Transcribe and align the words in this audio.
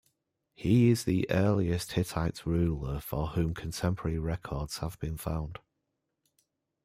He 0.55 0.89
is 0.89 1.03
the 1.03 1.29
earliest 1.29 1.91
Hittite 1.91 2.43
ruler 2.47 2.99
for 3.01 3.27
whom 3.27 3.53
contemporary 3.53 4.17
records 4.17 4.79
have 4.79 4.97
been 4.97 5.15
found. 5.15 5.59